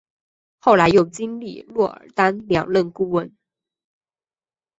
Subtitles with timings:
[0.57, 3.37] 后来又历经若尔丹两任顾问。